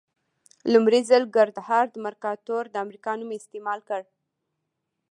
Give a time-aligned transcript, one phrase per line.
[0.71, 4.01] لومړي ځل ګردهارد مرکاتور د امریکا نوم استعمال کړ.